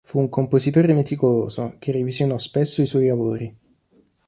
[0.03, 3.55] Fu un compositore meticoloso, che revisionò spesso i suoi lavori.